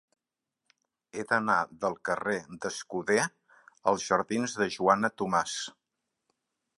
[1.17, 3.19] He d'anar del carrer d'Escuder
[3.91, 5.55] als jardins de Joana Tomàs.